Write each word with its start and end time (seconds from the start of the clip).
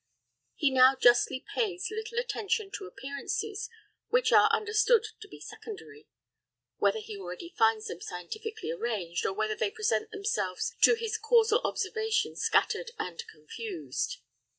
He 0.55 0.71
now 0.71 0.95
justly 0.95 1.45
pays 1.53 1.91
little 1.91 2.17
attention 2.17 2.71
to 2.71 2.87
appearances 2.87 3.69
which 4.09 4.31
are 4.33 4.49
understood 4.51 5.05
to 5.19 5.27
be 5.27 5.39
secondary, 5.39 6.07
whether 6.77 6.97
he 6.97 7.15
already 7.19 7.53
finds 7.55 7.85
them 7.85 8.01
scientifically 8.01 8.71
arranged, 8.71 9.27
or 9.27 9.33
whether 9.33 9.53
they 9.53 9.69
present 9.69 10.09
themselves 10.09 10.73
to 10.81 10.95
his 10.95 11.19
casual 11.19 11.59
observation 11.63 12.35
scattered 12.35 12.89
and 12.97 13.21
confused. 13.31 14.17